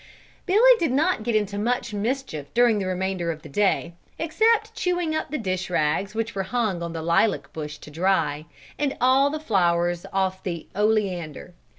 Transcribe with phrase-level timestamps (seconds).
[0.47, 5.13] Billy did not get into much mischief during the remainder of the day, except chewing
[5.13, 8.45] up the dish rags which were hung on the lilac bush to dry,
[8.79, 11.53] and all the flowers off the oleander.